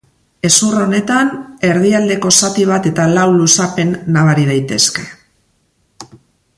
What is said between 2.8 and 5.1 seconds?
eta lau luzapen nabari daitezke.